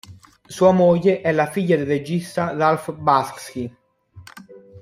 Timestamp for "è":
1.21-1.31